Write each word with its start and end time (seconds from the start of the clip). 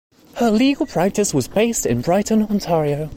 Her 0.37 0.49
legal 0.49 0.87
practice 0.87 1.31
was 1.31 1.47
based 1.47 1.85
in 1.85 2.01
Brighton, 2.01 2.41
Ontario. 2.41 3.09